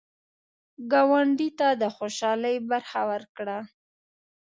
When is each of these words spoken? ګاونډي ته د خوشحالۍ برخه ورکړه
ګاونډي 0.91 1.49
ته 1.59 1.67
د 1.81 1.83
خوشحالۍ 1.95 2.55
برخه 2.71 3.01
ورکړه 3.11 3.57